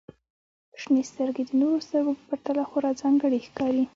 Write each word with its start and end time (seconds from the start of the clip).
•شنې 0.81 1.03
سترګې 1.11 1.43
د 1.45 1.51
نورو 1.61 1.77
سترګو 1.87 2.11
په 2.19 2.23
پرتله 2.29 2.63
خورا 2.69 2.91
ځانګړې 3.01 3.39
ښکاري. 3.47 3.83